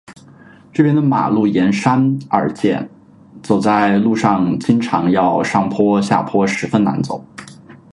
[0.73, 2.89] 这边的马路沿山而建，
[3.43, 7.23] 走在路上经常要上坡下坡，十分难走。